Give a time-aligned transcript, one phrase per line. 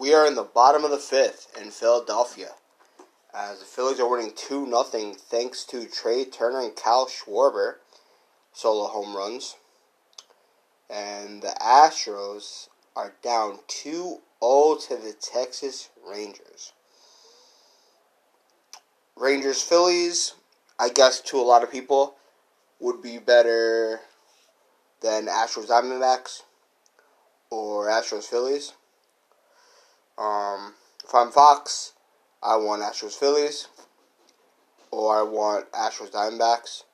[0.00, 2.52] we are in the bottom of the fifth in Philadelphia.
[3.34, 7.74] As the Phillies are winning 2 0 thanks to Trey Turner and Kyle Schwarber
[8.54, 9.56] solo home runs.
[10.88, 13.92] And the Astros are down 2
[14.42, 16.72] 0 to the Texas Rangers.
[19.16, 20.32] Rangers Phillies,
[20.78, 22.14] I guess to a lot of people,
[22.80, 24.00] would be better
[25.02, 26.42] than Astros Diamondbacks
[27.50, 28.72] or Astros Phillies.
[30.20, 31.94] Um, if I'm Fox,
[32.42, 33.68] I want Astros Phillies
[34.90, 36.84] or I want Astros Diamondbacks.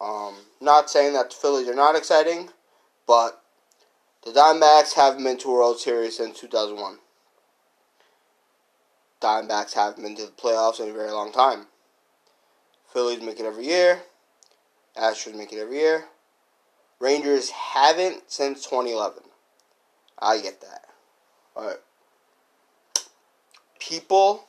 [0.00, 2.48] Um, not saying that the Phillies are not exciting,
[3.06, 3.42] but
[4.24, 6.96] the Diamondbacks haven't been to a World Series since 2001.
[9.20, 11.66] Diamondbacks haven't been to the playoffs in a very long time.
[12.90, 14.00] Phillies make it every year.
[14.96, 16.06] Astros make it every year.
[17.00, 19.24] Rangers haven't since 2011.
[20.18, 20.86] I get that.
[21.54, 21.84] But
[23.80, 24.46] people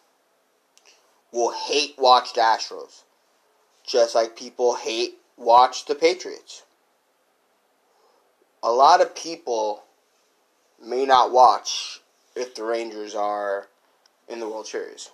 [1.32, 3.04] will hate watch the Astros.
[3.88, 6.64] Just like people hate watch the Patriots.
[8.62, 9.84] A lot of people
[10.84, 12.02] may not watch
[12.36, 13.68] if the Rangers are
[14.28, 15.10] in the World Series.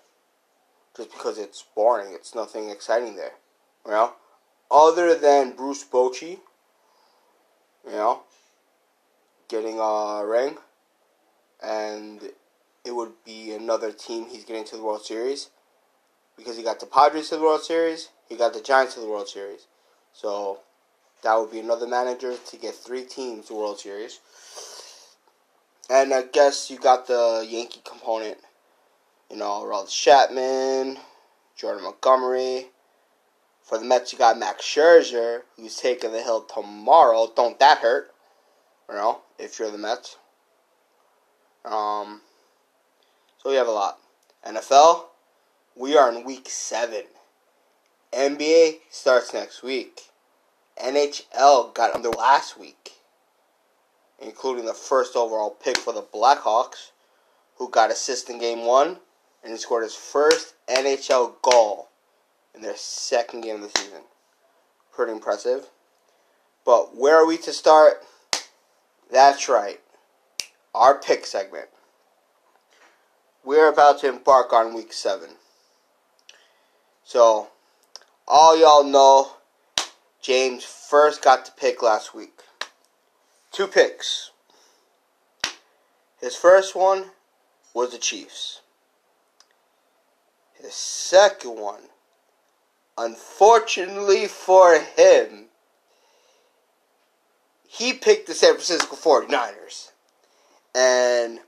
[0.95, 2.13] Just because it's boring.
[2.13, 3.33] It's nothing exciting there.
[3.85, 4.13] You know?
[4.69, 6.39] Other than Bruce Bochy,
[7.85, 8.21] you know,
[9.47, 10.57] getting a ring,
[11.63, 12.31] and
[12.87, 15.49] it would be another team he's getting to the World Series
[16.35, 19.07] because he got the Padres to the World Series, he got the Giants to the
[19.07, 19.67] World Series.
[20.13, 20.59] So
[21.23, 24.19] that would be another manager to get three teams to the World Series.
[25.89, 28.37] And I guess you got the Yankee component
[29.29, 30.97] you know, Aroldis Chapman,
[31.55, 32.67] Jordan Montgomery.
[33.63, 37.29] For the Mets, you got Max Scherzer, who's taking the hill tomorrow.
[37.35, 38.13] Don't that hurt?
[38.89, 40.15] You know, if you're the Mets.
[41.65, 42.21] Um,
[43.41, 43.99] so we have a lot.
[44.45, 45.05] NFL,
[45.75, 47.03] we are in week seven.
[48.13, 50.01] NBA starts next week.
[50.81, 52.91] NHL got under last week,
[54.19, 56.91] including the first overall pick for the Blackhawks,
[57.57, 58.97] who got assist in game one
[59.43, 61.87] and he scored his first NHL goal
[62.53, 64.01] in their second game of the season.
[64.91, 65.67] Pretty impressive.
[66.65, 68.03] But where are we to start?
[69.09, 69.79] That's right.
[70.75, 71.69] Our pick segment.
[73.47, 75.29] We're about to embark on week seven.
[77.05, 77.47] So,
[78.27, 79.37] all y'all know
[80.21, 82.41] James first got to pick last week.
[83.53, 84.31] Two picks.
[86.19, 87.05] His first one
[87.73, 88.59] was the Chiefs.
[90.61, 91.83] His second one,
[92.97, 95.45] unfortunately for him,
[97.65, 99.91] he picked the San Francisco 49ers.
[100.75, 101.39] And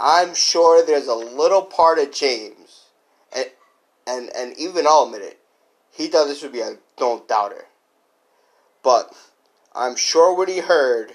[0.00, 2.86] I'm sure there's a little part of James,
[3.34, 3.46] and,
[4.06, 5.40] and, and even I'll admit it,
[5.92, 7.64] he thought this would be a don't doubter.
[8.82, 9.12] But
[9.74, 11.12] I'm sure when he heard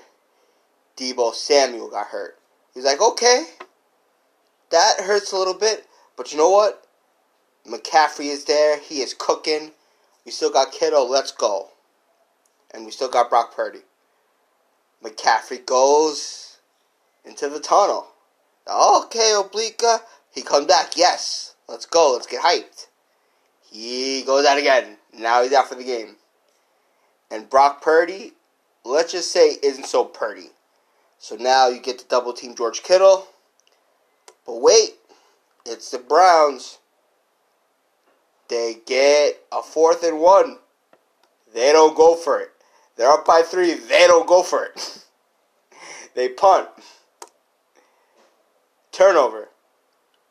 [0.98, 2.38] Deebo Samuel got hurt,
[2.74, 3.46] he's like, okay,
[4.72, 6.86] that hurts a little bit, but you know what?
[7.66, 8.78] McCaffrey is there.
[8.80, 9.72] He is cooking.
[10.26, 11.10] We still got Kittle.
[11.10, 11.70] Let's go.
[12.74, 13.80] And we still got Brock Purdy.
[15.04, 16.58] McCaffrey goes
[17.24, 18.08] into the tunnel.
[18.68, 20.02] Okay, Oblika.
[20.32, 20.96] He comes back.
[20.96, 21.56] Yes.
[21.68, 22.14] Let's go.
[22.14, 22.88] Let's get hyped.
[23.72, 24.98] He goes out again.
[25.18, 26.16] Now he's out for the game.
[27.32, 28.34] And Brock Purdy,
[28.86, 30.52] let's just say, isn't so purdy.
[31.18, 33.28] So now you get to double team George Kittle.
[34.46, 34.96] But wait,
[35.66, 36.80] it's the Browns.
[38.50, 40.60] They get a fourth and one.
[41.54, 42.52] They don't go for it.
[42.96, 43.74] They're up by three.
[43.74, 45.06] They don't go for it.
[46.16, 46.68] they punt.
[48.94, 49.50] Turnover.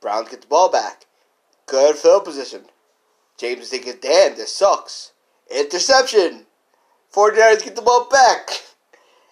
[0.00, 1.04] Browns get the ball back.
[1.66, 2.62] Good field position.
[3.36, 5.12] James is thinking, damn, this sucks.
[5.54, 6.46] Interception.
[7.12, 8.48] 49ers get the ball back.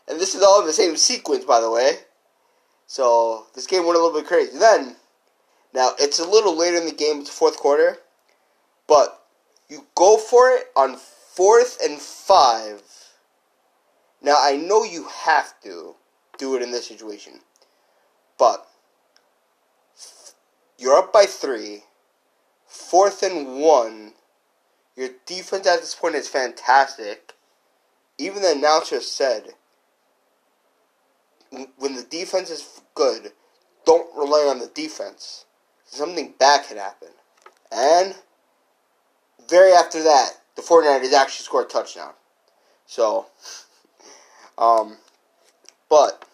[0.06, 1.92] And this is all in the same sequence, by the way.
[2.86, 4.58] So this game went a little bit crazy.
[4.58, 4.96] Then,
[5.72, 7.98] now it's a little later in the game, it's the fourth quarter.
[8.88, 9.22] But
[9.68, 12.82] you go for it on fourth and five.
[14.20, 15.94] Now, I know you have to
[16.36, 17.34] do it in this situation.
[18.36, 18.66] But
[20.80, 21.84] you're up by three,
[22.66, 24.14] fourth and one.
[24.96, 27.34] Your defense at this point is fantastic.
[28.18, 29.54] Even the announcer said,
[31.50, 33.32] when the defense is good,
[33.84, 35.44] don't rely on the defense.
[35.84, 37.08] Something bad can happen.
[37.72, 38.14] And
[39.48, 42.12] very after that, the 49ers actually scored a touchdown.
[42.86, 43.26] So,
[44.58, 44.96] um,
[45.88, 46.24] but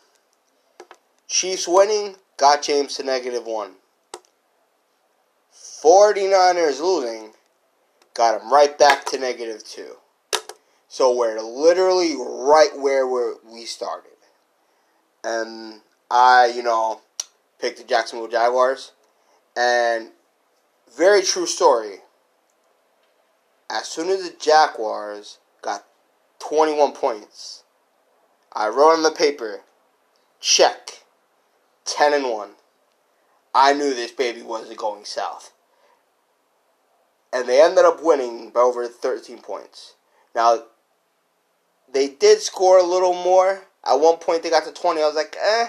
[1.28, 3.72] Chiefs winning got James to negative one.
[5.82, 7.32] 49ers losing
[8.14, 9.96] got them right back to negative two.
[10.88, 14.12] So we're literally right where we started.
[15.22, 15.80] And
[16.10, 17.00] I, you know,
[17.60, 18.92] picked the Jacksonville Jaguars.
[19.56, 20.10] And
[20.96, 21.96] very true story.
[23.68, 25.84] As soon as the Jaguars got
[26.38, 27.64] 21 points,
[28.52, 29.60] I wrote on the paper,
[30.40, 31.04] check,
[31.84, 32.50] 10 and 1.
[33.54, 35.52] I knew this baby wasn't going south.
[37.36, 39.92] And they ended up winning by over 13 points.
[40.34, 40.62] Now,
[41.92, 43.64] they did score a little more.
[43.84, 45.02] At one point, they got to 20.
[45.02, 45.68] I was like, eh,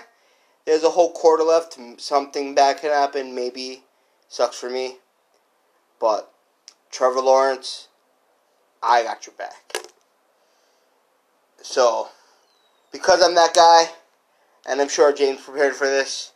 [0.65, 1.77] there's a whole quarter left.
[1.99, 3.35] Something bad can happen.
[3.35, 3.83] Maybe.
[4.29, 4.99] Sucks for me.
[5.99, 6.31] But
[6.89, 7.89] Trevor Lawrence,
[8.81, 9.89] I got your back.
[11.61, 12.07] So,
[12.93, 13.89] because I'm that guy,
[14.65, 16.31] and I'm sure James prepared for this,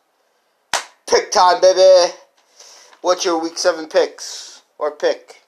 [1.07, 2.13] pick time, baby.
[3.00, 4.50] What's your week seven picks
[4.81, 5.42] or pick?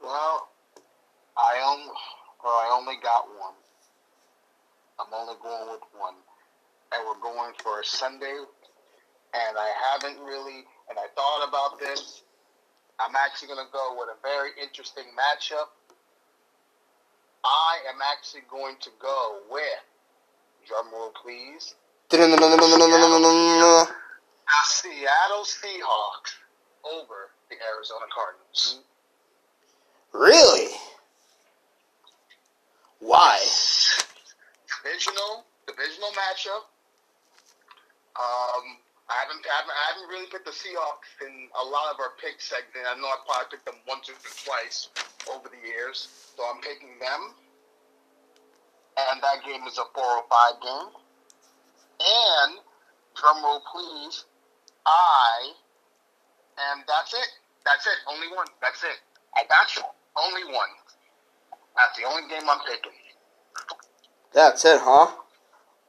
[0.00, 0.48] Well,
[1.36, 1.90] I only,
[2.44, 3.54] or I only got one.
[5.00, 6.14] I'm only going with one,
[6.92, 8.36] and we're going for a Sunday.
[9.32, 12.22] And I haven't really, and I thought about this.
[13.00, 15.72] I'm actually going to go with a very interesting matchup
[17.44, 19.84] I am actually going to go with,
[20.68, 21.74] drumroll please,
[22.10, 22.18] the
[24.66, 26.36] Seattle Seahawks
[26.84, 28.80] over the Arizona Cardinals.
[30.12, 30.74] Really?
[33.00, 33.38] Why?
[34.84, 36.68] Divisional, divisional matchup.
[38.18, 38.76] Um,
[39.08, 42.14] I haven't, I haven't, I haven't really picked the Seahawks in a lot of our
[42.20, 42.86] pick segment.
[42.86, 44.14] I know I probably picked them once or
[44.46, 44.88] twice
[45.32, 46.32] over the years.
[46.36, 47.34] So I'm picking them.
[48.98, 50.92] And that game is a 405 game.
[52.00, 52.60] And,
[53.16, 54.24] drumroll please,
[54.86, 55.58] I,
[56.72, 57.30] and that's it.
[57.64, 57.98] That's it.
[58.08, 58.46] Only one.
[58.60, 58.98] That's it.
[59.36, 59.82] I got you.
[60.16, 60.72] Only one.
[61.76, 62.92] That's the only game I'm picking.
[64.32, 65.14] That's it, huh?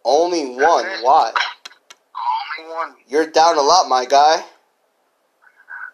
[0.06, 0.86] Only one.
[1.02, 1.34] Why?
[1.34, 2.96] Only one.
[3.08, 4.44] You're down a lot, my guy.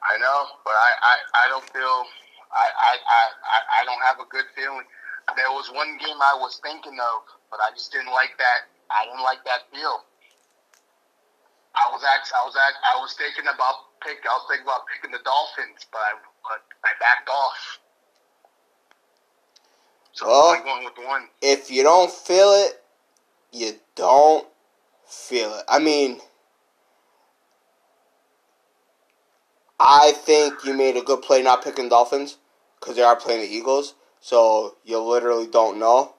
[0.07, 1.15] I know, but I, I,
[1.45, 2.05] I don't feel
[2.51, 4.87] I, I, I, I don't have a good feeling.
[5.35, 8.71] There was one game I was thinking of, but I just didn't like that.
[8.87, 10.06] I didn't like that feel.
[11.77, 14.17] I was actually, I was act, I was thinking about pick.
[14.25, 17.79] I was thinking about picking the Dolphins, but I, but I backed off.
[20.13, 21.27] So well, I'm going with one.
[21.41, 22.81] If you don't feel it,
[23.51, 24.47] you don't
[25.05, 25.63] feel it.
[25.69, 26.19] I mean,
[29.79, 32.37] I think you made a good play not picking Dolphins
[32.79, 33.93] because they are playing the Eagles.
[34.19, 36.15] So you literally don't know.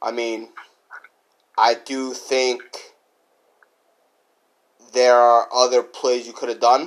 [0.00, 0.48] I mean,
[1.58, 2.91] I do think
[4.92, 6.82] there are other plays you could have done.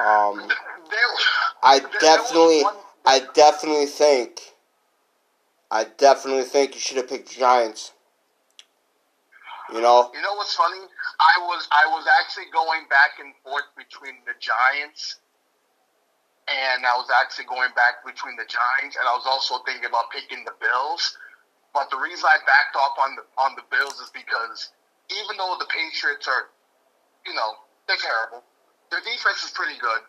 [0.00, 0.48] Um,
[1.62, 2.62] I definitely,
[3.04, 4.40] I definitely think,
[5.70, 7.92] I definitely think you should have picked Giants.
[9.72, 10.10] You know.
[10.14, 10.78] You know what's funny?
[11.20, 15.18] I was I was actually going back and forth between the Giants
[16.48, 20.08] and I was actually going back between the Giants, and I was also thinking about
[20.08, 21.16] picking the Bills.
[21.76, 24.72] But the reason I backed off on the on the Bills is because
[25.10, 26.52] even though the Patriots are,
[27.26, 28.44] you know, they're terrible,
[28.90, 30.02] their defense is pretty good,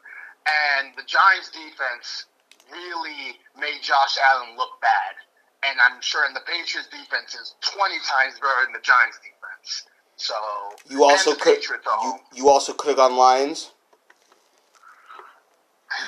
[0.48, 2.26] and the Giants' defense
[2.72, 5.16] really made Josh Allen look bad.
[5.64, 9.84] And I'm sure in the Patriots' defense is 20 times better than the Giants' defense.
[10.16, 10.36] So
[10.90, 13.72] you also could you, you also could have gone Lions.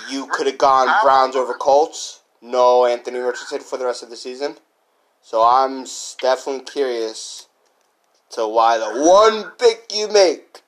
[0.09, 2.21] You could have gone Browns over Colts.
[2.41, 4.57] No Anthony Richardson for the rest of the season.
[5.21, 5.85] So I'm
[6.19, 7.47] definitely curious
[8.33, 10.61] to why the one pick you make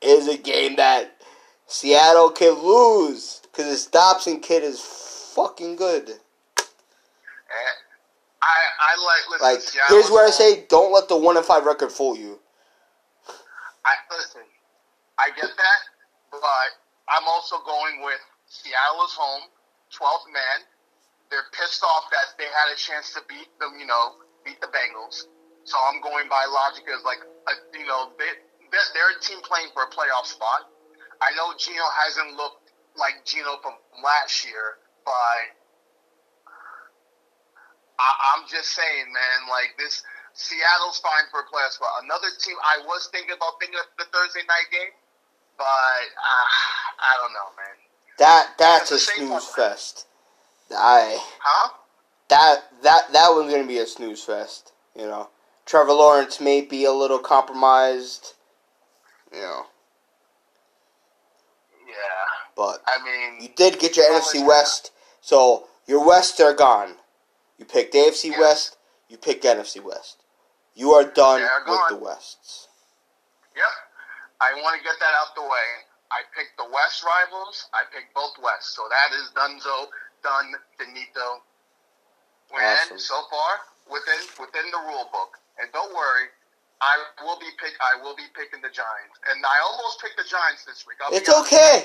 [0.00, 1.16] is a game that
[1.66, 6.10] Seattle can lose because this Dobson kid is fucking good.
[8.42, 11.44] I I like listen, like Seattle here's where I say don't let the one and
[11.44, 12.38] five record fool you.
[13.84, 14.42] I listen,
[15.18, 15.80] I get that,
[16.30, 16.40] but
[17.08, 19.42] I'm also going with Seattle is home,
[19.94, 20.66] 12th man.
[21.30, 24.68] They're pissed off that they had a chance to beat them, you know, beat the
[24.68, 25.26] Bengals.
[25.66, 28.30] So I'm going by logic as like, a, you know, they,
[28.70, 30.70] they're a team playing for a playoff spot.
[31.22, 35.42] I know Geno hasn't looked like Geno from last year, but
[37.98, 42.04] I, I'm just saying, man, like this, Seattle's fine for a playoff spot.
[42.04, 44.94] Another team I was thinking about thinking of the Thursday night game
[45.58, 46.48] but uh,
[47.00, 47.76] I don't know, man.
[48.18, 50.06] That that's a snooze fest.
[50.70, 51.70] I huh?
[52.28, 54.72] That that that one's gonna be a snooze fest.
[54.94, 55.28] You know,
[55.66, 58.34] Trevor Lawrence may be a little compromised.
[59.32, 59.66] You know.
[61.86, 61.94] Yeah.
[62.56, 66.94] But I mean, you did get your NFC West, so your West are gone.
[67.58, 68.40] You picked AFC Yes.
[68.40, 68.76] West.
[69.08, 70.22] You picked NFC West.
[70.74, 72.68] You are done are with the Wests.
[73.54, 73.64] Yep.
[74.40, 75.68] I want to get that out the way.
[76.12, 77.66] I picked the West rivals.
[77.72, 78.74] I picked both West.
[78.76, 79.88] So that is Dunzo,
[80.22, 81.42] done, finito.
[82.54, 82.98] And Awesome.
[82.98, 85.38] so far, within within the rule book.
[85.58, 86.28] And don't worry,
[86.80, 89.16] I will be pick I will be picking the Giants.
[89.32, 90.98] And I almost picked the Giants this week.
[91.04, 91.84] I'll It's okay.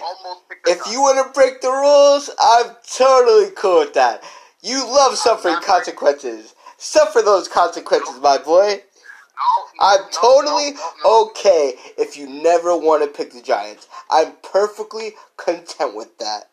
[0.67, 0.91] If Giants.
[0.91, 4.21] you want to break the rules, I'm totally cool with that.
[4.61, 6.55] You love suffering not breaking- consequences.
[6.77, 8.81] Suffer those consequences, my boy.
[9.41, 11.25] No, no, I'm no, totally no, no, no.
[11.29, 13.87] okay if you never want to pick the Giants.
[14.09, 16.49] I'm perfectly content with that.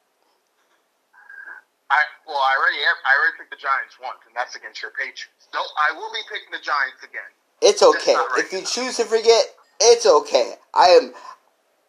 [1.90, 4.92] I well, I already have, I already picked the Giants once, and that's against your
[4.92, 5.48] Patriots.
[5.54, 7.30] No, I will be picking the Giants again.
[7.62, 8.14] It's okay.
[8.14, 8.44] right.
[8.44, 10.54] If you choose to forget, it's okay.
[10.74, 11.14] I am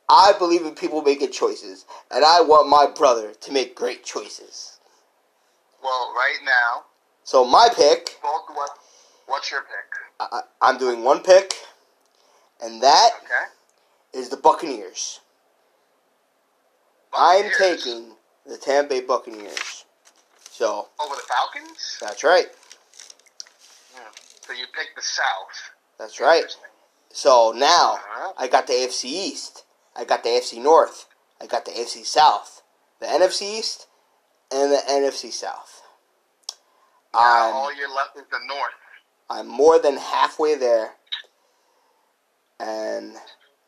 [0.09, 4.79] I believe in people making choices, and I want my brother to make great choices.
[5.83, 6.85] Well, right now,
[7.23, 8.71] So my pick, both what?
[9.27, 9.69] What's your pick?
[10.19, 11.53] I, I'm doing one pick,
[12.61, 14.19] and that Okay.
[14.19, 15.19] is the Buccaneers.
[17.13, 18.15] I'm taking
[18.45, 19.85] the Tampa Bay Buccaneers.
[20.59, 21.97] So over the Falcons.
[22.01, 22.47] that's right.
[23.95, 24.01] Yeah.
[24.45, 25.71] So you picked the South.
[25.97, 26.43] That's right.
[27.13, 28.33] So now Uh-huh.
[28.37, 29.63] I got the AFC East,
[29.95, 31.05] I got the AFC North,
[31.39, 32.61] I got the AFC South,
[32.99, 33.87] the NFC East,
[34.51, 35.81] and the NFC South.
[37.13, 38.73] Now I'm all you're left is the North.
[39.29, 40.95] I'm more than halfway there,
[42.59, 43.15] and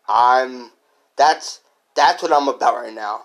[0.09, 0.71] I'm
[1.15, 1.61] that's
[1.95, 3.21] that's what I'm about right now.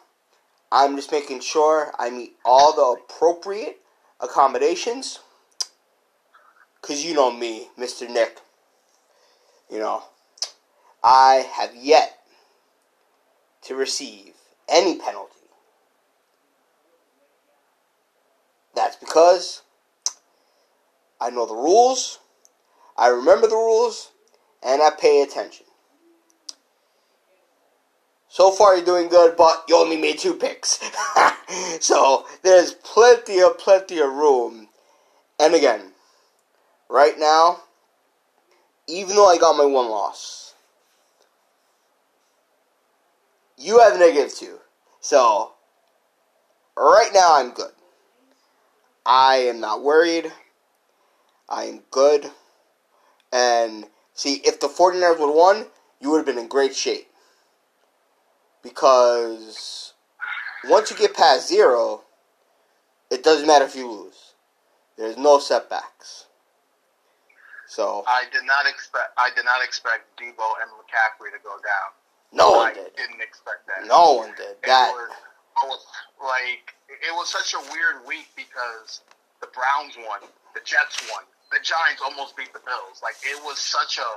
[0.71, 3.81] I'm just making sure I meet all the appropriate
[4.21, 5.21] accommodations.
[6.83, 8.09] Cause you know me, Mr.
[8.09, 8.41] Nick.
[9.71, 10.03] You know,
[11.03, 12.19] I have yet
[13.63, 14.35] to receive
[14.69, 15.33] any penalty.
[18.75, 19.63] That's because
[21.21, 22.19] I know the rules,
[22.97, 24.13] I remember the rules,
[24.63, 25.67] and I pay attention.
[28.37, 30.78] So far, you're doing good, but you only made two picks.
[31.81, 34.69] so there's plenty of plenty of room.
[35.40, 35.93] And again,
[36.90, 37.61] right now,
[38.87, 40.52] even though I got my one loss,
[43.57, 44.59] you have negative two.
[45.00, 45.52] So
[46.76, 47.73] right now, I'm good.
[49.07, 50.31] I am not worried.
[51.49, 52.31] I am good.
[53.33, 55.64] And see, if the 49ers would won,
[56.00, 57.09] you would have been in great shape.
[58.67, 59.95] Because
[60.65, 62.03] once you get past zero,
[63.11, 64.35] it doesn't matter if you lose.
[64.99, 66.27] There's no setbacks.
[67.69, 69.11] So I did not expect.
[69.17, 71.91] I did not expect Deebo and McCaffrey to go down.
[72.33, 72.91] no one I did.
[72.97, 73.87] didn't expect that.
[73.87, 74.59] No one did.
[74.59, 75.11] It That was,
[75.63, 75.87] it was
[76.19, 79.03] like it was such a weird week because
[79.41, 80.21] the Browns won,
[80.55, 82.99] the Jets won, the Giants almost beat the Bills.
[83.03, 84.11] Like it was such a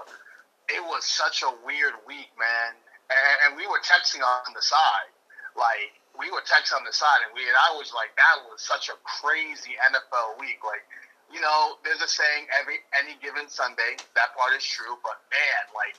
[0.73, 2.73] it was such a weird week, man.
[3.09, 5.11] And, and we were texting on the side,
[5.57, 8.61] like we were texting on the side, and we and I was like, that was
[8.61, 10.59] such a crazy NFL week.
[10.61, 10.85] Like,
[11.33, 13.97] you know, there's a saying every any given Sunday.
[14.15, 15.97] That part is true, but man, like,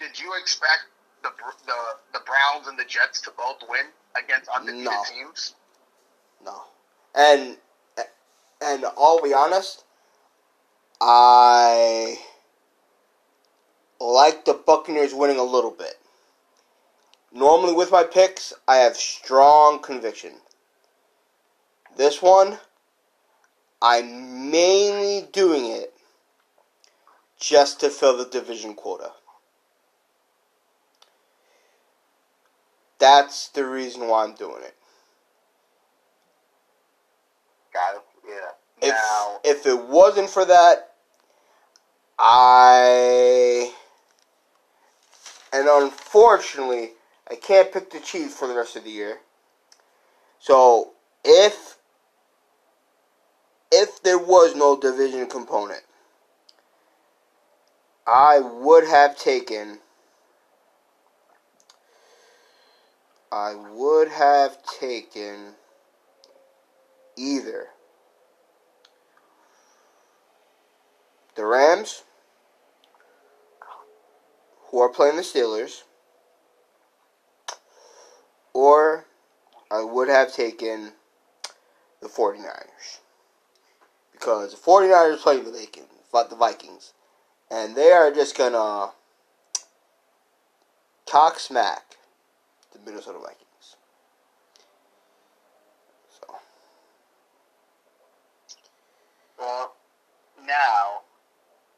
[0.00, 0.90] did you expect
[1.22, 1.30] the
[1.66, 1.78] the
[2.18, 5.02] the Browns and the Jets to both win against undefeated No.
[5.06, 5.54] teams?
[6.44, 6.62] no.
[7.14, 7.56] And
[8.60, 9.84] and I'll be honest,
[11.00, 12.18] I
[14.00, 15.96] like the Buccaneers winning a little bit.
[17.32, 20.32] Normally with my picks, I have strong conviction.
[21.96, 22.58] This one,
[23.82, 25.92] I'm mainly doing it
[27.38, 29.12] just to fill the division quota.
[32.98, 34.74] That's the reason why I'm doing it.
[37.72, 38.02] Got it.
[38.28, 38.88] Yeah.
[38.88, 40.94] If now, if it wasn't for that,
[42.18, 43.72] I
[45.52, 46.92] and unfortunately
[47.30, 49.18] I can't pick the Chiefs for the rest of the year.
[50.38, 50.92] So
[51.24, 51.76] if
[53.70, 55.82] if there was no division component,
[58.06, 59.80] I would have taken
[63.30, 65.54] I would have taken
[67.16, 67.68] either
[71.34, 72.02] the Rams,
[74.70, 75.82] who are playing the Steelers,
[78.58, 79.04] or
[79.70, 80.90] I would have taken
[82.00, 82.98] the 49ers.
[84.10, 86.92] Because the 49ers play the Vikings, the Vikings.
[87.52, 88.90] and they are just gonna
[91.08, 91.98] cock smack
[92.72, 93.76] the Minnesota Vikings.
[96.20, 96.34] So
[99.38, 99.76] Well,
[100.44, 101.02] now,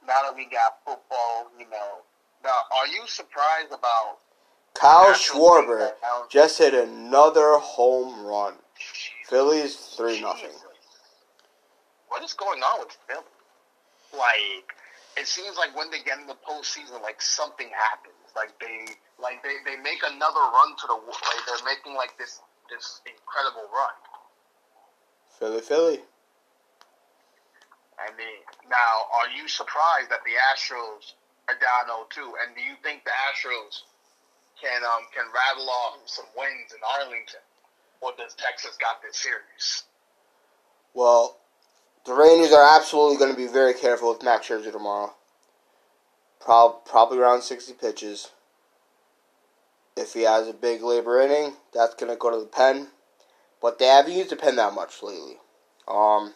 [0.07, 1.99] now that we got football, you know,
[2.43, 4.21] now, are you surprised about
[4.81, 8.55] Kyle Schwarber things that Al- just hit another home run.
[9.29, 10.51] Phillies three nothing.
[12.09, 13.23] What is going on with Philly?
[14.17, 14.75] Like,
[15.17, 18.17] it seems like when they get in the postseason, like something happens.
[18.35, 22.41] Like they, like they, they make another run to the like they're making like this
[22.71, 23.95] this incredible run.
[25.39, 26.01] Philly, Philly.
[28.01, 31.21] I mean, now, are you surprised that the Astros
[31.53, 32.33] are down 0-2?
[32.41, 33.85] And do you think the Astros
[34.61, 37.41] can um can rattle off some wins in Arlington,
[38.01, 39.85] or does Texas got this series?
[40.95, 41.37] Well,
[42.05, 45.15] the Rangers are absolutely going to be very careful with Max Scherzer tomorrow.
[46.41, 48.31] Prob- probably around 60 pitches.
[49.97, 52.89] If he has a big labor inning, that's going to go to the pen.
[53.61, 55.37] But they haven't used the pen that much lately.
[55.87, 56.35] Um,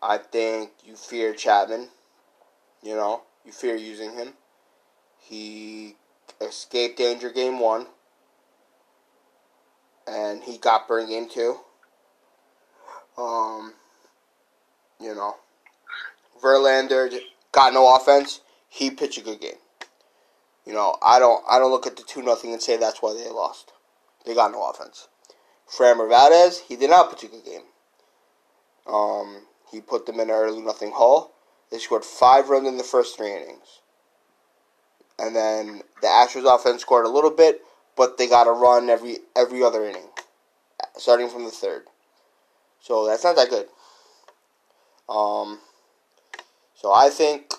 [0.00, 1.88] I think you fear Chapman.
[2.82, 4.34] You know, you fear using him.
[5.20, 5.96] He
[6.48, 7.86] escaped danger game one.
[10.06, 11.58] And he got burned game two.
[13.18, 13.74] Um,
[15.00, 15.36] you know,
[16.42, 17.10] Verlander
[17.52, 18.40] got no offense.
[18.68, 19.58] He pitched a good game.
[20.64, 23.14] You know, I don't I don't look at the two nothing and say that's why
[23.14, 23.72] they lost.
[24.24, 25.08] They got no offense.
[25.68, 27.62] Framber Valdez, he did not pitch a good game.
[28.86, 31.32] Um, he put them in an early nothing hole.
[31.70, 33.80] They scored five runs in the first three innings.
[35.18, 37.62] And then the Astros offense scored a little bit,
[37.96, 40.08] but they got a run every every other inning,
[40.96, 41.84] starting from the third.
[42.80, 43.66] So that's not that good.
[45.08, 45.58] Um,
[46.74, 47.52] so I think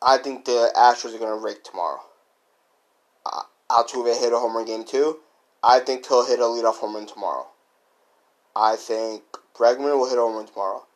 [0.00, 2.00] I think the Astros are to rake tomorrow.
[3.26, 5.18] Uh, Altuve hit a home run game two.
[5.62, 7.46] I think he'll hit a leadoff home run tomorrow.
[8.54, 9.22] I think
[9.54, 10.86] Bregman will hit a home run tomorrow.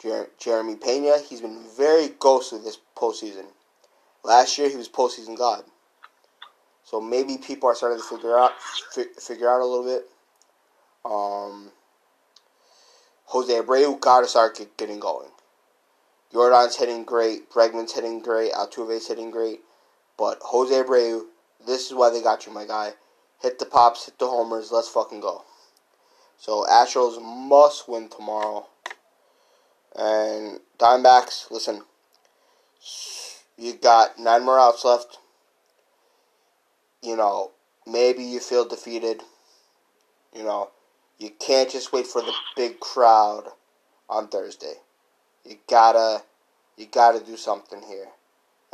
[0.00, 3.46] Jer- Jeremy Pena, he's been very ghostly this postseason.
[4.22, 5.64] Last year he was postseason god.
[6.82, 8.52] So maybe people are starting to figure out
[8.92, 10.06] fi- figure out a little bit.
[11.04, 11.72] Um,
[13.26, 15.28] Jose Abreu got to start get, getting going.
[16.32, 17.50] Jordan's hitting great.
[17.50, 18.52] Bregman's hitting great.
[18.52, 19.60] Altuve's hitting great.
[20.18, 21.26] But Jose Abreu,
[21.66, 22.94] this is why they got you, my guy.
[23.40, 24.72] Hit the pops, hit the homers.
[24.72, 25.44] Let's fucking go.
[26.36, 28.66] So Astros must win tomorrow.
[29.96, 31.82] And Diamondbacks, listen.
[33.56, 35.18] You got nine more outs left.
[37.02, 37.52] You know,
[37.86, 39.22] maybe you feel defeated.
[40.34, 40.70] You know,
[41.18, 43.44] you can't just wait for the big crowd
[44.08, 44.74] on Thursday.
[45.44, 46.22] You gotta,
[46.76, 48.08] you gotta do something here.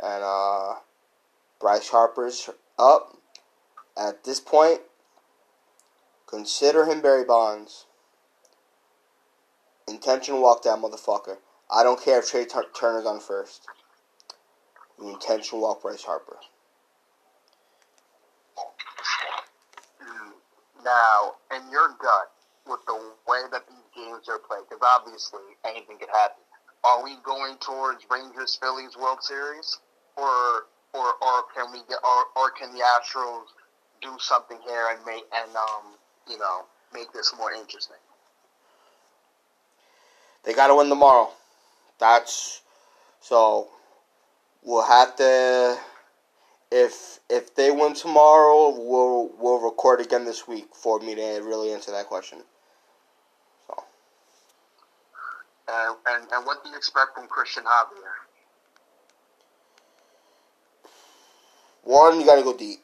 [0.01, 0.75] And uh,
[1.59, 3.17] Bryce Harper's up.
[3.95, 4.81] At this point,
[6.25, 7.85] consider him Barry Bonds.
[9.91, 11.37] Intentional walk that motherfucker.
[11.71, 13.67] I don't care if Trey Tur- Turner's on first.
[14.99, 16.37] You intentional walk Bryce Harper.
[20.83, 22.29] Now, in your gut,
[22.67, 22.95] with the
[23.27, 26.43] way that these games are played, because obviously anything could happen,
[26.83, 29.79] are we going towards Rangers Phillies World Series,
[30.17, 33.45] or or or can we get or, or can the Astros
[34.01, 35.95] do something here and make and um
[36.27, 37.97] you know make this more interesting?
[40.43, 41.29] They gotta win tomorrow.
[41.99, 42.61] That's
[43.19, 43.69] so.
[44.63, 45.77] We'll have to.
[46.71, 51.73] If if they win tomorrow, we'll we'll record again this week for me to really
[51.73, 52.39] answer that question.
[53.67, 53.83] So
[55.67, 58.31] And, and and what do you expect from Christian Javier?
[61.83, 62.79] one, you gotta go deep,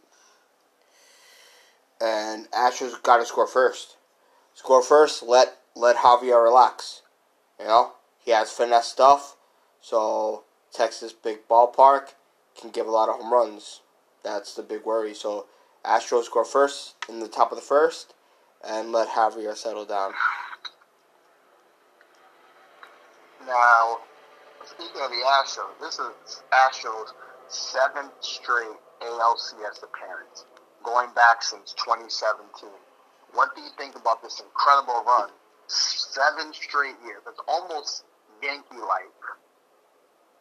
[2.02, 3.96] and Astros gotta score first.
[4.54, 5.24] Score first.
[5.24, 7.02] Let let Javier relax.
[7.60, 9.38] You know he has finesse stuff,
[9.82, 12.14] so Texas big ballpark
[12.60, 13.82] can give a lot of home runs.
[14.24, 15.14] That's the big worry.
[15.14, 15.46] So
[15.86, 18.14] Astros score first in the top of the first,
[18.64, 20.14] and let Javier settle down.
[23.46, 24.00] Now,
[24.66, 27.14] speaking of the Astros, this is Astros'
[27.48, 30.46] seventh straight ALCS appearance,
[30.84, 32.70] going back since 2017.
[33.34, 35.30] What do you think about this incredible run?
[35.68, 37.22] Seven straight years.
[37.28, 38.04] It's almost
[38.42, 39.12] Yankee-like.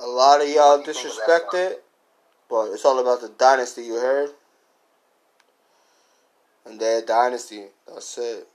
[0.01, 1.85] A lot of y'all What do you think of disrespect it,
[2.51, 3.83] but it's all about the dynasty.
[3.83, 4.31] You heard?
[6.65, 7.67] And their dynasty.
[7.87, 8.49] That's it.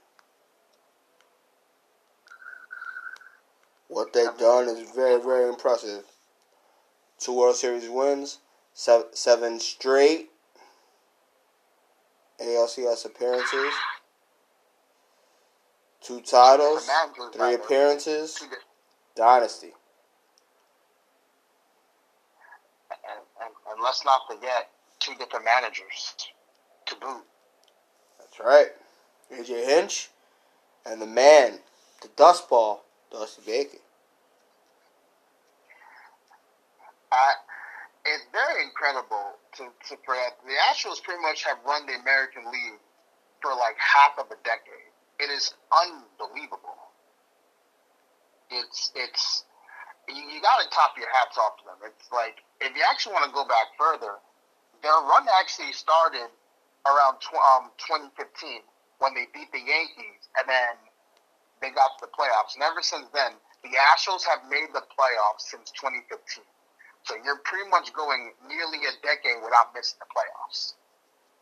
[3.88, 6.04] What they've done is very, very impressive.
[7.18, 8.38] Two World Series wins,
[8.74, 10.30] seven, seven straight
[12.40, 13.74] ALCS appearances,
[16.02, 16.88] two titles,
[17.32, 18.42] three appearances,
[19.16, 19.72] dynasty.
[22.90, 26.14] And, and, and let's not forget two different managers
[26.86, 27.24] to boot.
[28.18, 28.68] That's right.
[29.32, 30.10] AJ Hinch
[30.86, 31.58] and the man,
[32.02, 33.78] the dustball, Dusty Baker.
[37.10, 37.32] Uh,
[38.06, 42.80] it's very incredible to, to for the Astros pretty much have run the American League
[43.40, 44.91] for like half of a decade.
[45.22, 46.90] It is unbelievable.
[48.50, 49.44] It's it's
[50.10, 51.78] you, you got to top your hats off to them.
[51.86, 54.18] It's like if you actually want to go back further,
[54.82, 56.26] their run actually started
[56.90, 58.66] around tw- um, 2015
[58.98, 60.74] when they beat the Yankees, and then
[61.62, 62.58] they got to the playoffs.
[62.58, 66.42] And ever since then, the Astros have made the playoffs since 2015.
[67.06, 70.74] So you're pretty much going nearly a decade without missing the playoffs.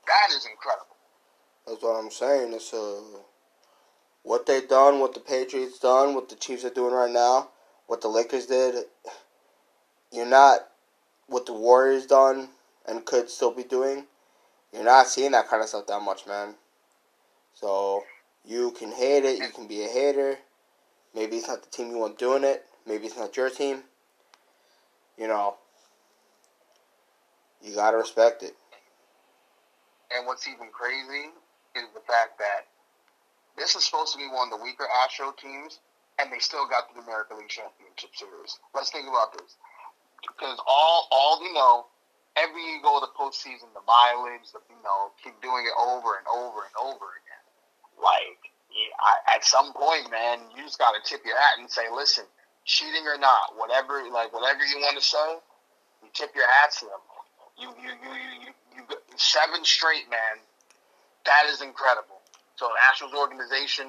[0.04, 0.96] That is incredible.
[1.66, 2.52] That's what I'm saying.
[2.52, 3.24] It's uh,
[4.22, 7.48] what they've done, what the Patriots done, what the Chiefs are doing right now,
[7.86, 8.84] what the Lakers did.
[10.12, 10.60] You're not
[11.26, 12.48] what the Warriors done
[12.86, 14.06] and could still be doing.
[14.72, 16.54] You're not seeing that kind of stuff that much, man.
[17.54, 18.04] So
[18.44, 19.38] you can hate it.
[19.38, 20.38] You can be a hater.
[21.14, 22.64] Maybe it's not the team you want doing it.
[22.86, 23.84] Maybe it's not your team
[25.20, 25.56] you know,
[27.62, 28.56] you gotta respect it.
[30.10, 31.28] And what's even crazy
[31.76, 32.66] is the fact that
[33.56, 35.80] this is supposed to be one of the weaker Astro teams,
[36.18, 38.58] and they still got the American League Championship Series.
[38.74, 39.56] Let's think about this,
[40.22, 41.86] because all all you know,
[42.36, 46.18] every you go to the postseason, the mileage, the, you know, keep doing it over
[46.18, 47.44] and over and over again.
[47.98, 51.70] Like yeah, I, at some point, man, you just got to tip your hat and
[51.70, 52.24] say, listen
[52.64, 55.38] cheating or not, whatever like whatever you want to say,
[56.02, 57.02] you tip your hat to them.
[57.58, 60.40] You you you you you, you seven straight, man.
[61.26, 62.19] That is incredible.
[62.60, 63.86] So Astros organization,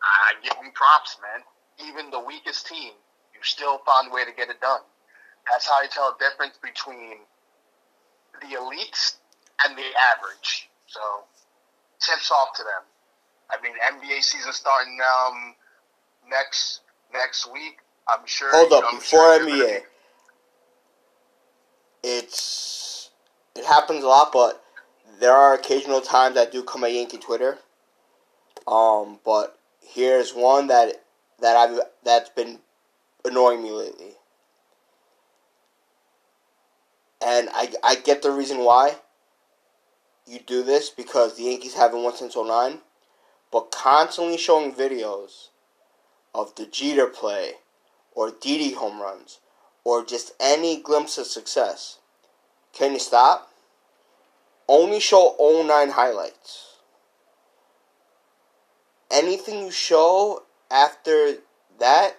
[0.00, 1.44] I give you props, man.
[1.86, 2.92] Even the weakest team,
[3.34, 4.80] you still found a way to get it done.
[5.44, 7.18] That's how you tell the difference between
[8.40, 9.16] the elites
[9.62, 9.84] and the
[10.16, 10.70] average.
[10.86, 11.00] So
[12.00, 12.88] tips off to them.
[13.50, 15.54] I mean, NBA season starting um,
[16.30, 16.80] next
[17.12, 17.76] next week.
[18.08, 18.48] I'm sure.
[18.52, 19.80] Hold up, I'm before sure NBA,
[22.02, 23.10] it's
[23.54, 24.64] it happens a lot, but
[25.20, 27.58] there are occasional times I do come at Yankee Twitter.
[28.68, 31.02] Um, but here's one that
[31.40, 32.58] that I've that's been
[33.24, 34.12] annoying me lately,
[37.24, 38.96] and I I get the reason why
[40.26, 42.80] you do this because the Yankees haven't won since 09,
[43.50, 45.48] but constantly showing videos
[46.34, 47.52] of the Jeter play
[48.12, 49.38] or Didi home runs
[49.82, 52.00] or just any glimpse of success.
[52.74, 53.50] Can you stop?
[54.68, 56.67] Only show 09 highlights.
[59.10, 61.36] Anything you show after
[61.78, 62.18] that,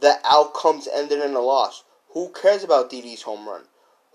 [0.00, 1.84] the outcomes ended in a loss.
[2.10, 3.62] Who cares about Didi's home run?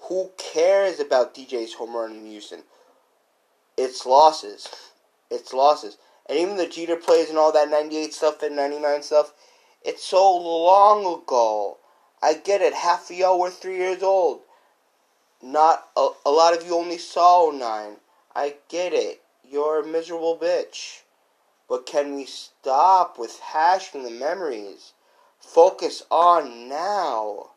[0.07, 2.63] Who cares about DJ's home run in Houston?
[3.77, 4.67] It's losses.
[5.31, 5.97] It's losses.
[6.27, 9.33] And even the Jeter plays and all that 98 stuff and 99 stuff,
[9.83, 11.77] it's so long ago.
[12.21, 12.73] I get it.
[12.73, 14.41] Half of y'all were three years old.
[15.41, 17.97] Not a, a lot of you only saw 09.
[18.35, 19.21] I get it.
[19.49, 21.02] You're a miserable bitch.
[21.69, 24.93] But can we stop with hashing the memories?
[25.39, 27.51] Focus on now.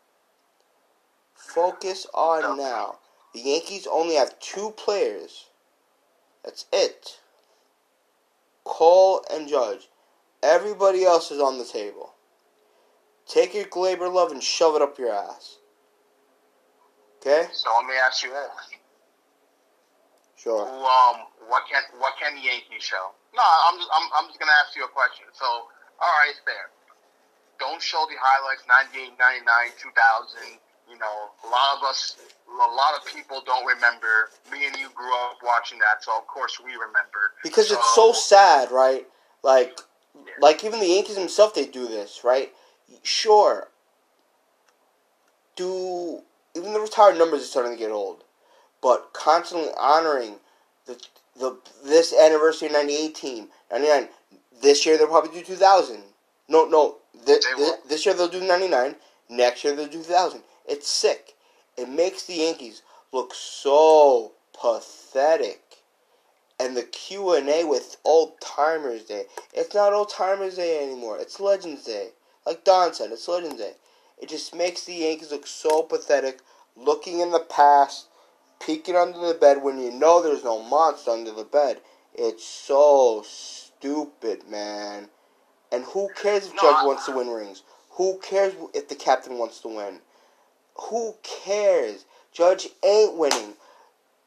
[1.33, 2.99] Focus on now.
[3.33, 5.45] The Yankees only have two players.
[6.43, 7.19] That's it.
[8.63, 9.89] Cole and Judge.
[10.43, 12.13] Everybody else is on the table.
[13.27, 15.57] Take your Gleyber love and shove it up your ass.
[17.17, 17.47] Okay?
[17.51, 18.49] So let me ask you this.
[20.37, 20.65] Sure.
[20.65, 23.11] Who, Um, what can what can the Yankees show?
[23.37, 25.29] No, I'm just I'm, I'm just gonna ask you a question.
[25.37, 26.73] So, all right, fair.
[27.61, 29.45] Don't show the highlights 98, 99,
[29.77, 30.59] 2000.
[30.89, 34.29] You know, a lot of us, a lot of people don't remember.
[34.51, 37.37] Me and you grew up watching that, so of course we remember.
[37.43, 39.05] Because so, it's so sad, right?
[39.43, 39.79] Like,
[40.15, 40.33] yeah.
[40.39, 42.53] like even the Yankees themselves, they do this, right?
[43.03, 43.69] sure,
[45.55, 46.21] do
[46.55, 48.23] even the retired numbers are starting to get old,
[48.81, 50.35] but constantly honoring
[50.85, 50.99] the
[51.39, 54.09] the this anniversary of 98 team, 99.
[54.61, 56.01] This year they'll probably do 2000.
[56.49, 58.95] No, no, this, this, this year they'll do 99.
[59.29, 60.41] Next year they'll do 2000.
[60.67, 61.35] It's sick.
[61.77, 65.61] It makes the Yankees look so pathetic.
[66.59, 69.25] And the Q and A with Old Timers Day.
[69.53, 71.17] It's not Old Timers Day anymore.
[71.19, 72.09] It's Legends Day.
[72.47, 73.73] Like Don said, it's Legends Day.
[74.17, 76.39] It just makes the Yankees look so pathetic,
[76.75, 78.07] looking in the past,
[78.59, 81.81] peeking under the bed when you know there's no monster under the bed.
[82.13, 85.09] It's so stupid, man.
[85.71, 87.63] And who cares if No, Judge I- wants to win rings?
[87.91, 90.01] Who cares if the captain wants to win?
[90.75, 92.05] Who cares?
[92.31, 93.55] Judge ain't winning.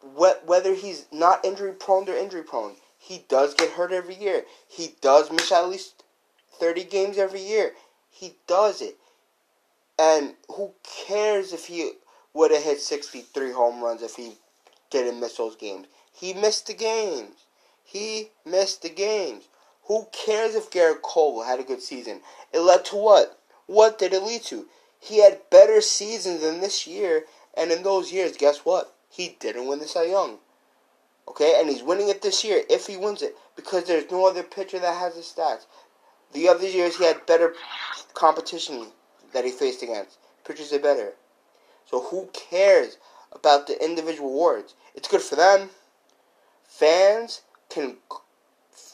[0.02, 4.44] Whether he's not injury prone or injury prone, he does get hurt every year.
[4.66, 6.04] He does miss at least
[6.58, 7.74] 30 games every year.
[8.10, 8.96] He does it.
[9.98, 11.92] And who cares if he
[12.34, 14.34] would have hit 63 home runs if he
[14.90, 15.86] didn't miss those games?
[16.12, 17.46] He missed the games.
[17.84, 19.44] He missed the games.
[19.84, 22.20] Who cares if Gerrit Cole had a good season?
[22.52, 23.38] It led to what?
[23.66, 24.66] What did it lead to?
[24.98, 28.94] He had better seasons than this year, and in those years, guess what?
[29.08, 30.38] He didn't win the Cy Young.
[31.26, 34.42] Okay, and he's winning it this year if he wins it because there's no other
[34.42, 35.66] pitcher that has his stats.
[36.32, 37.54] The other years he had better
[38.14, 38.88] competition
[39.32, 40.18] that he faced against.
[40.44, 41.14] Pitchers are better.
[41.90, 42.98] So who cares
[43.32, 44.74] about the individual awards?
[44.94, 45.70] It's good for them.
[46.62, 47.96] Fans can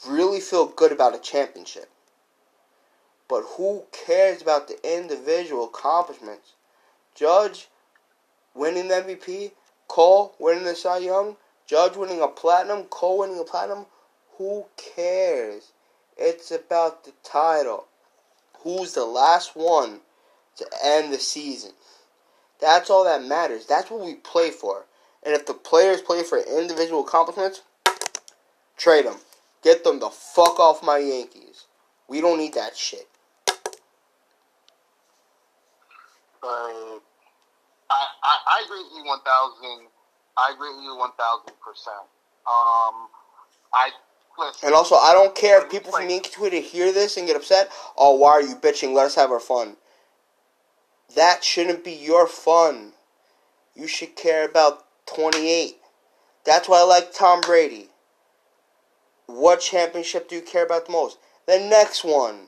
[0.07, 1.91] really feel good about a championship.
[3.27, 6.53] But who cares about the individual accomplishments?
[7.13, 7.67] Judge
[8.55, 9.51] winning the MVP,
[9.87, 13.85] Cole winning the Cy Young, Judge winning a platinum, Cole winning a platinum.
[14.39, 15.71] Who cares?
[16.17, 17.85] It's about the title.
[18.61, 19.99] Who's the last one
[20.55, 21.73] to end the season?
[22.59, 23.65] That's all that matters.
[23.65, 24.85] That's what we play for.
[25.23, 27.61] And if the players play for individual accomplishments,
[28.77, 29.17] trade them.
[29.63, 31.65] Get them the fuck off my Yankees.
[32.07, 33.07] We don't need that shit.
[36.41, 36.99] Uh,
[37.89, 39.87] I, I I agree with you one thousand.
[40.37, 42.05] I agree with you one thousand percent.
[42.47, 43.09] Um,
[43.73, 43.89] I
[44.37, 44.67] listen.
[44.67, 47.69] And also, I don't care if people from Yankee Twitter hear this and get upset.
[47.97, 48.93] Oh, why are you bitching?
[48.93, 49.75] Let us have our fun.
[51.15, 52.93] That shouldn't be your fun.
[53.75, 55.77] You should care about 28.
[56.45, 57.89] That's why I like Tom Brady.
[59.25, 61.17] What championship do you care about the most?
[61.45, 62.47] The next one.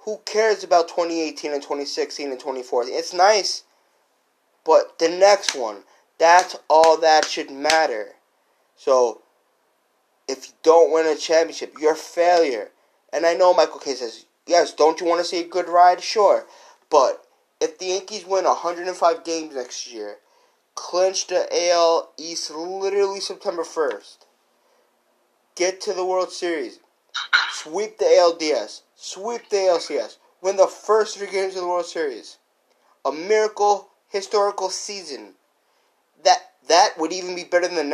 [0.00, 2.94] Who cares about 2018 and 2016 and 2014?
[2.94, 3.64] It's nice.
[4.64, 5.84] But the next one.
[6.18, 8.12] That's all that should matter.
[8.76, 9.22] So,
[10.28, 12.70] if you don't win a championship, you're a failure.
[13.12, 16.00] And I know Michael Kay says, yes, don't you want to see a good ride?
[16.00, 16.46] Sure.
[16.90, 17.24] But
[17.62, 20.16] if the Yankees win 105 games next year,
[20.74, 24.26] clinch the AL East literally September 1st,
[25.54, 26.80] get to the World Series,
[27.52, 32.38] sweep the ALDS, sweep the ALCS, win the first three games of the World Series,
[33.04, 35.34] a miracle historical season.
[36.24, 37.90] That that would even be better than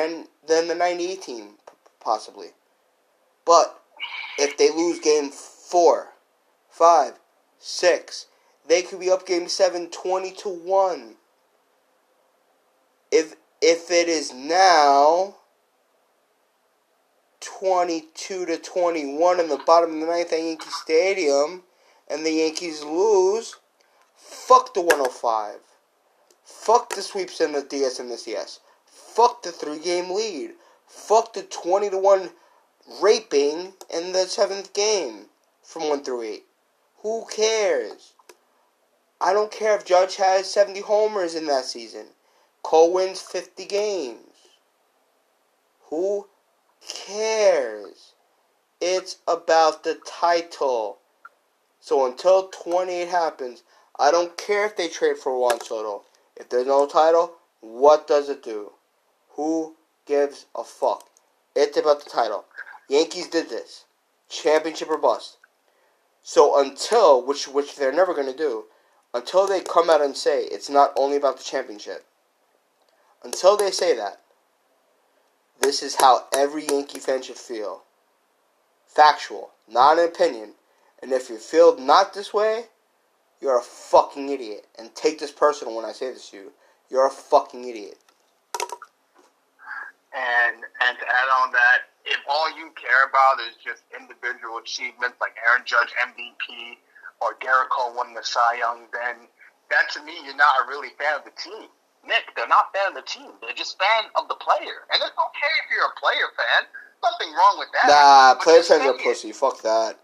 [0.46, 1.48] than the 98 team,
[2.00, 2.48] possibly.
[3.44, 3.78] But
[4.38, 6.14] if they lose game four,
[6.70, 7.18] five,
[7.58, 8.28] six,
[8.68, 11.14] they could be up game seven, 20 to 1.
[13.10, 15.36] If if it is now
[17.40, 21.62] 22 to 21 in the bottom of the ninth at Yankee Stadium
[22.08, 23.56] and the Yankees lose,
[24.14, 25.56] fuck the 105.
[26.44, 28.60] Fuck the sweeps in the DS and the CS.
[28.86, 30.52] Fuck the three game lead.
[30.86, 32.30] Fuck the 20 to 1
[33.02, 35.26] raping in the seventh game
[35.62, 36.44] from 1 through 8.
[37.02, 38.14] Who cares?
[39.20, 42.06] I don't care if Judge has 70 homers in that season.
[42.62, 44.34] Cole wins 50 games.
[45.90, 46.28] Who
[46.86, 48.14] cares?
[48.80, 50.98] It's about the title.
[51.80, 53.62] So until 28 happens,
[53.98, 56.04] I don't care if they trade for Juan Soto.
[56.36, 58.72] If there's no title, what does it do?
[59.30, 59.74] Who
[60.06, 61.08] gives a fuck?
[61.56, 62.44] It's about the title.
[62.88, 63.84] Yankees did this.
[64.28, 65.38] Championship or bust.
[66.22, 68.66] So until, which which they're never going to do,
[69.14, 72.04] until they come out and say it's not only about the championship.
[73.24, 74.20] Until they say that,
[75.60, 77.82] this is how every Yankee fan should feel.
[78.86, 80.54] Factual, not an opinion.
[81.02, 82.64] And if you feel not this way,
[83.40, 84.66] you're a fucking idiot.
[84.78, 86.52] And take this personal when I say this to you.
[86.90, 87.98] You're a fucking idiot.
[90.14, 95.16] And and to add on that, if all you care about is just individual achievements
[95.20, 96.78] like Aaron Judge MVP
[97.20, 99.28] or Gerrit Cole winning the Cy Young, then
[99.70, 101.68] that to me you're not a really fan of the team.
[102.06, 103.32] Nick, they're not fan of the team.
[103.42, 104.86] They're just fan of the player.
[104.92, 106.68] And it's okay if you're a player fan.
[107.02, 107.88] Nothing wrong with that.
[107.88, 109.32] Nah, But Players fans are pussy.
[109.32, 109.98] Fuck that.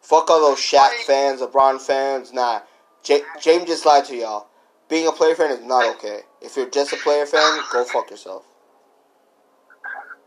[0.00, 2.32] Fuck all those Shaq Like- fans, LeBron fans.
[2.32, 2.60] Nah,
[3.02, 4.48] J- James just lied to y'all.
[4.88, 6.20] Being a player fan is not okay.
[6.40, 8.44] If you're just a player fan, go fuck yourself.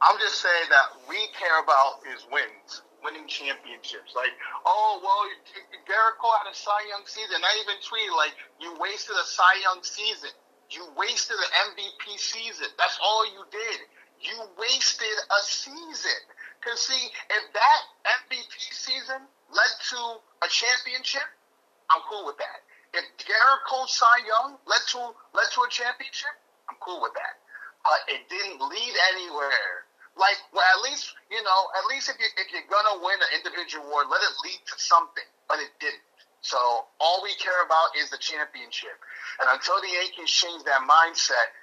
[0.01, 2.81] I'm just saying that we care about is wins.
[3.03, 4.13] Winning championships.
[4.15, 4.33] Like,
[4.65, 5.23] oh well,
[5.85, 7.41] Gerrit Cole had a Cy Young season.
[7.41, 10.31] I even tweeted like, you wasted a Cy Young season.
[10.71, 12.67] You wasted an MVP season.
[12.77, 13.79] That's all you did.
[14.21, 16.21] You wasted a season.
[16.61, 19.99] Cause see, if that MVP season led to
[20.45, 21.25] a championship,
[21.89, 22.61] I'm cool with that.
[22.93, 23.03] If
[23.67, 24.99] Cole Cy Young led to
[25.33, 26.35] led to a championship,
[26.69, 27.39] I'm cool with that.
[27.83, 29.89] But it didn't lead anywhere.
[30.19, 33.31] Like, well, at least you know, at least if you if you're gonna win an
[33.41, 35.27] individual award, let it lead to something.
[35.47, 36.03] But it didn't.
[36.41, 36.57] So
[36.99, 38.97] all we care about is the championship.
[39.39, 41.53] And until the Yankees change that mindset,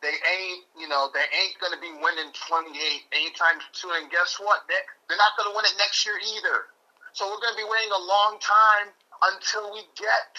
[0.00, 2.72] they ain't, you know, they ain't to be winning 28
[3.12, 3.92] anytime soon.
[4.00, 4.64] And guess what?
[4.68, 6.72] They, they're not to win it next year either.
[7.12, 8.88] So we're to be waiting a long time
[9.36, 10.32] until we get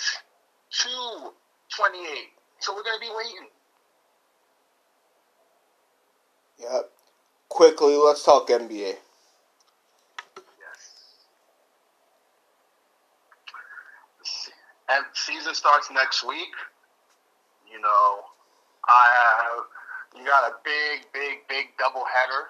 [0.81, 1.33] to
[1.77, 2.01] 28.
[2.59, 3.47] So we're to be waiting.
[6.57, 6.89] Yep.
[7.51, 8.95] Quickly, let's talk NBA.
[8.95, 8.95] Yes.
[14.87, 16.55] And season starts next week.
[17.69, 18.19] You know,
[18.87, 19.65] I have
[20.17, 22.47] you got a big, big, big double header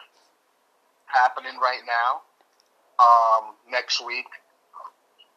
[1.08, 2.22] happening right now.
[3.04, 4.28] Um, next week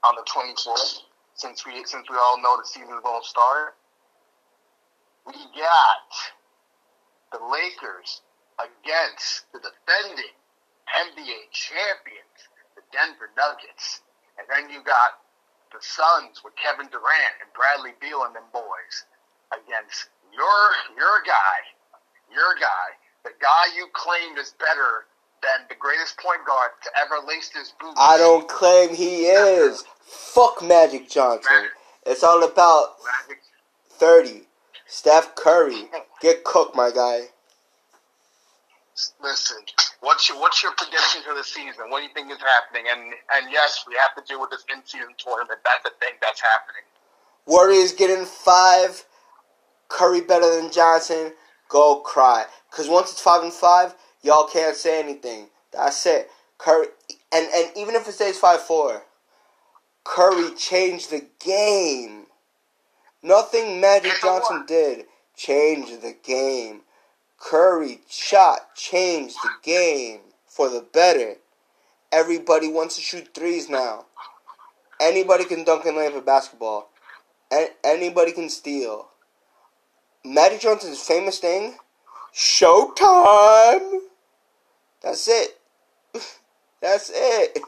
[0.04, 1.00] on the twenty fourth,
[1.36, 3.76] since we since we all know the season is going to start,
[5.26, 6.12] we got
[7.32, 8.20] the Lakers
[8.58, 10.34] against the defending
[10.92, 12.38] NBA champions,
[12.76, 14.02] the Denver Nuggets,
[14.38, 15.22] and then you got
[15.72, 19.06] the Suns with Kevin Durant and Bradley Beal and them boys
[19.50, 20.62] against your
[20.94, 21.58] your guy,
[22.30, 25.06] your guy, the guy you claimed is better
[25.42, 27.98] than the greatest point guard to ever lace his boots.
[27.98, 29.84] I don't claim he is.
[30.00, 31.52] Fuck Magic Johnson.
[31.52, 31.70] Magic.
[32.06, 33.42] It's all about Magic.
[33.90, 34.46] 30.
[34.86, 35.88] Steph Curry.
[36.20, 37.28] Get cooked, my guy.
[39.22, 39.58] Listen,
[40.04, 41.88] What's your what's your prediction for the season?
[41.88, 42.84] What do you think is happening?
[42.92, 45.60] And and yes, we have to deal with this in season tournament.
[45.64, 46.82] That's the thing that's happening.
[47.46, 49.04] Warriors getting five.
[49.88, 51.32] Curry better than Johnson.
[51.68, 52.44] Go cry.
[52.70, 55.48] Cause once it's five and five, y'all can't say anything.
[55.72, 56.30] That's it.
[56.58, 56.88] Curry
[57.32, 59.04] and and even if it stays five four,
[60.04, 62.26] Curry changed the game.
[63.22, 66.82] Nothing Magic Johnson did changed the game.
[67.44, 71.36] Curry shot changed the game for the better.
[72.10, 74.06] Everybody wants to shoot threes now.
[75.00, 76.90] Anybody can dunk and lay for basketball.
[77.50, 79.08] And anybody can steal.
[80.24, 81.76] Magic Johnson's famous thing,
[82.34, 83.98] Showtime.
[85.02, 85.58] That's it.
[86.80, 87.58] That's it.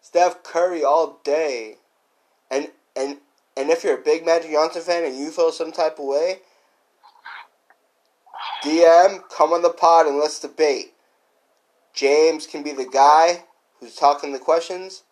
[0.00, 1.76] Steph Curry all day.
[2.50, 3.18] And and
[3.56, 6.40] and if you're a big Magic Johnson fan and you feel some type of way,
[8.66, 10.92] DM, come on the pod and let's debate.
[11.94, 13.44] James can be the guy
[13.78, 15.04] who's talking the questions,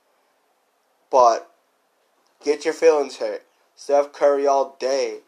[1.11, 1.51] but
[2.43, 3.45] get your feelings hurt.
[3.77, 5.19] Steph Curry all day.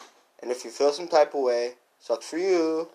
[0.43, 2.89] And if you feel some type of way, sucks for you.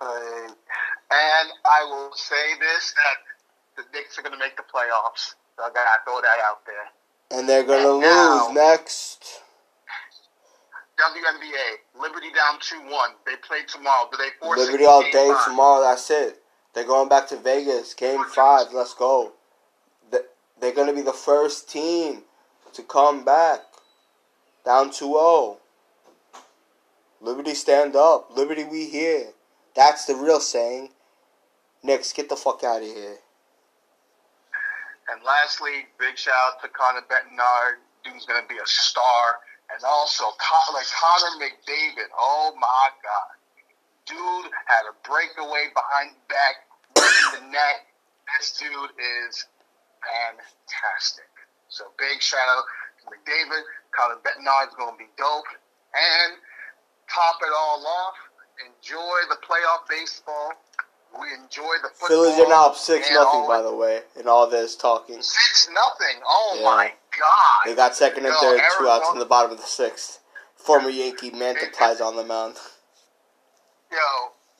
[0.00, 5.34] Uh, and I will say this that the Knicks are going to make the playoffs.
[5.56, 7.38] So I got to throw that out there.
[7.38, 9.42] And they're going to lose now, next.
[11.02, 13.10] WNBA, Liberty down 2 1.
[13.26, 14.08] They play tomorrow.
[14.10, 15.44] Do they force Liberty all day five?
[15.44, 15.82] tomorrow.
[15.82, 16.42] That's it.
[16.74, 17.94] They're going back to Vegas.
[17.94, 18.68] Game 5.
[18.72, 19.32] Let's go.
[20.60, 22.22] They're going to be the first team
[22.72, 23.60] to come back.
[24.64, 25.58] Down 2 0.
[27.20, 28.36] Liberty stand up.
[28.36, 29.32] Liberty we here.
[29.74, 30.90] That's the real saying.
[31.82, 33.16] Knicks, get the fuck out of here.
[35.10, 37.78] And lastly, big shout out to Connor Bedard.
[38.04, 39.40] Dude's going to be a star
[39.74, 40.24] and also
[40.74, 42.08] like Connor McDavid.
[42.18, 43.34] Oh my God,
[44.06, 46.56] dude had a breakaway behind the back
[46.96, 47.88] in the net.
[48.38, 49.46] This dude is
[50.04, 51.28] fantastic.
[51.68, 52.64] So big shout out
[53.00, 53.64] to McDavid.
[53.96, 55.50] Connor is going to be dope.
[55.92, 56.40] And
[57.12, 58.16] top it all off,
[58.64, 60.52] enjoy the playoff baseball.
[61.20, 62.08] We enjoy the football.
[62.08, 65.20] Phillies are now up six nothing, by the way, in all this talking.
[65.20, 66.22] Six nothing.
[66.26, 66.64] Oh yeah.
[66.64, 67.62] my God!
[67.66, 70.20] They got second and third, two outs in the bottom of the sixth.
[70.56, 72.56] Former Yankee Mantiply's on the mound.
[73.90, 73.98] Yo,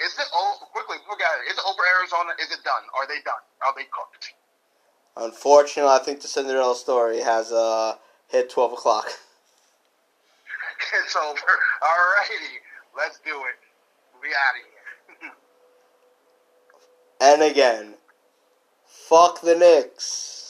[0.04, 0.66] is it over?
[0.72, 1.52] Quickly, forget it.
[1.52, 2.32] Is it over Arizona?
[2.40, 2.82] Is it done?
[2.98, 3.42] Are they done?
[3.66, 4.34] Are they cooked?
[5.16, 7.94] Unfortunately, I think the Cinderella story has uh,
[8.28, 9.06] hit twelve o'clock.
[11.04, 11.38] it's over.
[11.82, 12.58] Alrighty,
[12.96, 13.58] let's do it.
[14.20, 14.64] We out of
[15.20, 15.32] here.
[17.42, 17.94] and again,
[18.86, 20.41] fuck the Knicks.